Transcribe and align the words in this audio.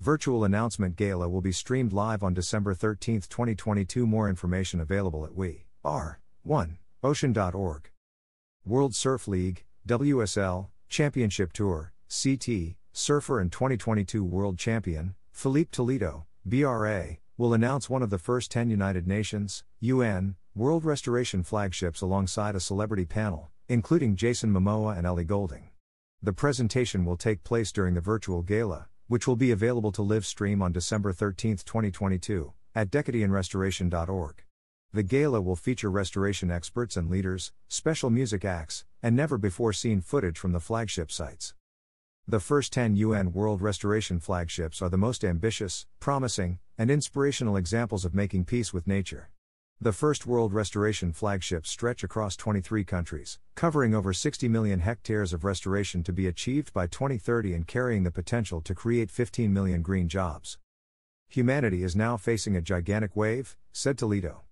Virtual 0.00 0.44
announcement 0.44 0.96
gala 0.96 1.28
will 1.28 1.42
be 1.42 1.52
streamed 1.52 1.92
live 1.92 2.22
on 2.22 2.32
December 2.32 2.72
13, 2.72 3.20
2022. 3.20 4.06
More 4.06 4.30
information 4.30 4.80
available 4.80 5.26
at 5.26 5.34
we 5.34 5.66
are 5.84 6.20
1 6.42 6.78
ocean.org. 7.02 7.90
World 8.64 8.94
Surf 8.94 9.28
League, 9.28 9.64
WSL, 9.86 10.68
Championship 10.88 11.52
Tour, 11.52 11.92
CT, 12.08 12.76
surfer 12.94 13.40
and 13.40 13.52
2022 13.52 14.24
world 14.24 14.58
champion, 14.58 15.14
Filipe 15.32 15.70
Toledo, 15.70 16.24
BRA, 16.46 17.18
will 17.36 17.52
announce 17.52 17.90
one 17.90 18.02
of 18.02 18.08
the 18.08 18.16
first 18.16 18.50
10 18.50 18.70
United 18.70 19.06
Nations, 19.06 19.64
UN, 19.80 20.34
World 20.54 20.86
Restoration 20.86 21.42
flagships 21.42 22.00
alongside 22.00 22.54
a 22.54 22.60
celebrity 22.60 23.04
panel, 23.04 23.50
including 23.68 24.16
Jason 24.16 24.50
Momoa 24.50 24.96
and 24.96 25.06
Ellie 25.06 25.24
Goulding. 25.24 25.68
The 26.22 26.32
presentation 26.32 27.04
will 27.04 27.18
take 27.18 27.44
place 27.44 27.70
during 27.70 27.92
the 27.92 28.00
virtual 28.00 28.40
gala, 28.40 28.88
which 29.10 29.26
will 29.26 29.34
be 29.34 29.50
available 29.50 29.90
to 29.90 30.02
live 30.02 30.24
stream 30.24 30.62
on 30.62 30.70
December 30.70 31.12
13, 31.12 31.56
2022, 31.56 32.52
at 32.76 32.92
decadeonrestoration.org. 32.92 34.44
The 34.92 35.02
gala 35.02 35.40
will 35.40 35.56
feature 35.56 35.90
restoration 35.90 36.48
experts 36.48 36.96
and 36.96 37.10
leaders, 37.10 37.50
special 37.66 38.08
music 38.08 38.44
acts, 38.44 38.84
and 39.02 39.16
never 39.16 39.36
before 39.36 39.72
seen 39.72 40.00
footage 40.00 40.38
from 40.38 40.52
the 40.52 40.60
flagship 40.60 41.10
sites. 41.10 41.54
The 42.28 42.38
first 42.38 42.72
10 42.72 42.94
UN 42.94 43.32
World 43.32 43.60
Restoration 43.60 44.20
flagships 44.20 44.80
are 44.80 44.88
the 44.88 44.96
most 44.96 45.24
ambitious, 45.24 45.86
promising, 45.98 46.60
and 46.78 46.88
inspirational 46.88 47.56
examples 47.56 48.04
of 48.04 48.14
making 48.14 48.44
peace 48.44 48.72
with 48.72 48.86
nature. 48.86 49.30
The 49.82 49.94
first 49.94 50.26
World 50.26 50.52
Restoration 50.52 51.10
flagships 51.10 51.70
stretch 51.70 52.04
across 52.04 52.36
23 52.36 52.84
countries, 52.84 53.38
covering 53.54 53.94
over 53.94 54.12
60 54.12 54.46
million 54.46 54.80
hectares 54.80 55.32
of 55.32 55.42
restoration 55.42 56.02
to 56.02 56.12
be 56.12 56.26
achieved 56.26 56.74
by 56.74 56.86
2030 56.86 57.54
and 57.54 57.66
carrying 57.66 58.02
the 58.02 58.10
potential 58.10 58.60
to 58.60 58.74
create 58.74 59.10
15 59.10 59.50
million 59.50 59.80
green 59.80 60.06
jobs. 60.06 60.58
Humanity 61.30 61.82
is 61.82 61.96
now 61.96 62.18
facing 62.18 62.56
a 62.56 62.60
gigantic 62.60 63.16
wave, 63.16 63.56
said 63.72 63.96
Toledo. 63.96 64.42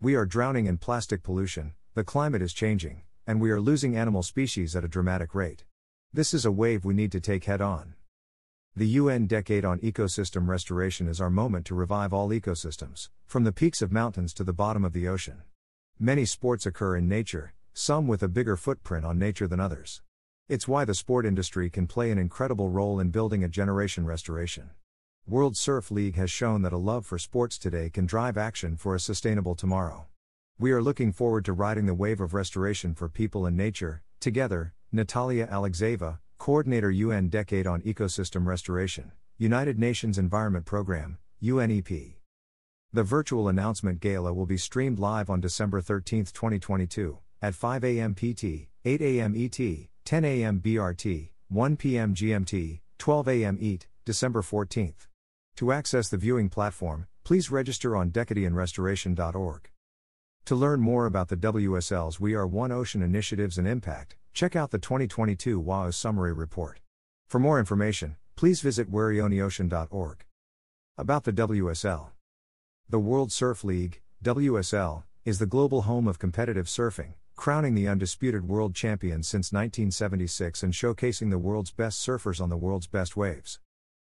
We 0.00 0.14
are 0.14 0.24
drowning 0.24 0.66
in 0.66 0.78
plastic 0.78 1.24
pollution, 1.24 1.74
the 1.94 2.04
climate 2.04 2.40
is 2.40 2.52
changing, 2.52 3.02
and 3.26 3.40
we 3.40 3.50
are 3.50 3.60
losing 3.60 3.96
animal 3.96 4.22
species 4.22 4.76
at 4.76 4.84
a 4.84 4.88
dramatic 4.88 5.34
rate. 5.34 5.64
This 6.12 6.32
is 6.32 6.44
a 6.44 6.52
wave 6.52 6.84
we 6.84 6.94
need 6.94 7.10
to 7.10 7.20
take 7.20 7.46
head 7.46 7.60
on. 7.60 7.94
The 8.78 8.88
UN 8.88 9.26
Decade 9.26 9.64
on 9.64 9.78
Ecosystem 9.78 10.48
Restoration 10.48 11.08
is 11.08 11.18
our 11.18 11.30
moment 11.30 11.64
to 11.64 11.74
revive 11.74 12.12
all 12.12 12.28
ecosystems, 12.28 13.08
from 13.24 13.44
the 13.44 13.50
peaks 13.50 13.80
of 13.80 13.90
mountains 13.90 14.34
to 14.34 14.44
the 14.44 14.52
bottom 14.52 14.84
of 14.84 14.92
the 14.92 15.08
ocean. 15.08 15.40
Many 15.98 16.26
sports 16.26 16.66
occur 16.66 16.94
in 16.94 17.08
nature, 17.08 17.54
some 17.72 18.06
with 18.06 18.22
a 18.22 18.28
bigger 18.28 18.54
footprint 18.54 19.06
on 19.06 19.18
nature 19.18 19.48
than 19.48 19.60
others. 19.60 20.02
It's 20.50 20.68
why 20.68 20.84
the 20.84 20.94
sport 20.94 21.24
industry 21.24 21.70
can 21.70 21.86
play 21.86 22.10
an 22.10 22.18
incredible 22.18 22.68
role 22.68 23.00
in 23.00 23.08
building 23.08 23.42
a 23.42 23.48
generation 23.48 24.04
restoration. 24.04 24.68
World 25.26 25.56
Surf 25.56 25.90
League 25.90 26.16
has 26.16 26.30
shown 26.30 26.60
that 26.60 26.74
a 26.74 26.76
love 26.76 27.06
for 27.06 27.16
sports 27.16 27.56
today 27.56 27.88
can 27.88 28.04
drive 28.04 28.36
action 28.36 28.76
for 28.76 28.94
a 28.94 29.00
sustainable 29.00 29.54
tomorrow. 29.54 30.04
We 30.58 30.72
are 30.72 30.82
looking 30.82 31.12
forward 31.12 31.46
to 31.46 31.54
riding 31.54 31.86
the 31.86 31.94
wave 31.94 32.20
of 32.20 32.34
restoration 32.34 32.94
for 32.94 33.08
people 33.08 33.46
and 33.46 33.56
nature, 33.56 34.02
together, 34.20 34.74
Natalia 34.92 35.46
Alexeva, 35.46 36.18
Coordinator 36.46 36.92
UN 36.92 37.28
Decade 37.28 37.66
on 37.66 37.82
Ecosystem 37.82 38.46
Restoration, 38.46 39.10
United 39.36 39.80
Nations 39.80 40.16
Environment 40.16 40.64
Programme, 40.64 41.18
UNEP. 41.42 42.18
The 42.92 43.02
virtual 43.02 43.48
announcement 43.48 43.98
gala 43.98 44.32
will 44.32 44.46
be 44.46 44.56
streamed 44.56 45.00
live 45.00 45.28
on 45.28 45.40
December 45.40 45.80
13, 45.80 46.26
2022, 46.26 47.18
at 47.42 47.56
5 47.56 47.82
a.m. 47.82 48.14
PT, 48.14 48.68
8 48.84 49.02
a.m. 49.02 49.34
ET, 49.36 49.58
10 50.04 50.24
a.m. 50.24 50.60
BRT, 50.60 51.30
1 51.48 51.76
p.m. 51.76 52.14
GMT, 52.14 52.78
12 52.98 53.28
a.m. 53.28 53.58
ET, 53.60 53.88
December 54.04 54.40
14th. 54.40 55.08
To 55.56 55.72
access 55.72 56.08
the 56.08 56.16
viewing 56.16 56.48
platform, 56.48 57.08
please 57.24 57.50
register 57.50 57.96
on 57.96 58.12
decadeonrestoration.org. 58.12 59.70
To 60.44 60.54
learn 60.54 60.78
more 60.78 61.06
about 61.06 61.26
the 61.26 61.36
WSL's 61.36 62.20
We 62.20 62.34
Are 62.34 62.46
One 62.46 62.70
Ocean 62.70 63.02
initiatives 63.02 63.58
and 63.58 63.66
impact, 63.66 64.14
Check 64.36 64.54
out 64.54 64.70
the 64.70 64.78
2022 64.78 65.62
WAO 65.62 65.94
Summary 65.94 66.34
Report. 66.34 66.80
For 67.26 67.38
more 67.38 67.58
information, 67.58 68.16
please 68.36 68.60
visit 68.60 68.92
weareoneocean.org. 68.92 70.24
About 70.98 71.24
the 71.24 71.32
WSL 71.32 72.08
The 72.90 72.98
World 72.98 73.32
Surf 73.32 73.64
League, 73.64 74.02
WSL, 74.22 75.04
is 75.24 75.38
the 75.38 75.46
global 75.46 75.80
home 75.82 76.06
of 76.06 76.18
competitive 76.18 76.66
surfing, 76.66 77.14
crowning 77.34 77.74
the 77.74 77.88
undisputed 77.88 78.46
world 78.46 78.74
champion 78.74 79.22
since 79.22 79.54
1976 79.54 80.62
and 80.62 80.74
showcasing 80.74 81.30
the 81.30 81.38
world's 81.38 81.70
best 81.70 82.06
surfers 82.06 82.38
on 82.38 82.50
the 82.50 82.58
world's 82.58 82.86
best 82.86 83.16
waves. 83.16 83.58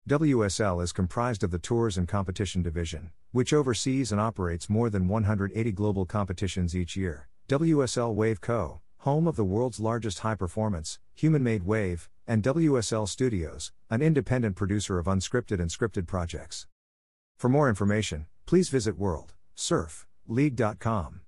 WSL 0.10 0.84
is 0.84 0.92
comprised 0.92 1.46
of 1.46 1.52
the 1.52 1.60
Tours 1.60 1.98
and 1.98 2.10
Competition 2.10 2.62
Division, 2.62 3.12
which 3.32 3.54
oversees 3.54 4.12
and 4.12 4.20
operates 4.20 4.70
more 4.70 4.90
than 4.90 5.08
180 5.08 5.72
global 5.72 6.06
competitions 6.06 6.76
each 6.76 6.98
year. 6.98 7.30
WSL 7.48 8.14
Wave 8.14 8.42
Co 8.42 8.82
home 9.06 9.26
of 9.28 9.36
the 9.36 9.44
world's 9.44 9.80
largest 9.80 10.18
high 10.20 10.34
performance, 10.34 10.98
human 11.14 11.44
made 11.44 11.62
wave, 11.62 12.10
and 12.26 12.42
WSL 12.42 13.08
Studios, 13.08 13.72
an 13.88 14.02
independent 14.02 14.56
producer 14.56 14.98
of 14.98 15.06
unscripted 15.06 15.60
and 15.60 15.70
scripted 15.70 16.08
projects. 16.08 16.66
For 17.38 17.48
more 17.48 17.70
information, 17.70 18.26
please 18.48 18.70
visit 18.70 19.00
worldsurfleague.com. 19.00 21.22